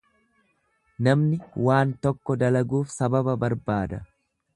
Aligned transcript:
Namni 1.07 1.37
waan 1.67 1.91
tokko 2.07 2.37
dalaguuf 2.45 2.95
sababa 2.95 3.37
barbaada. 3.45 4.01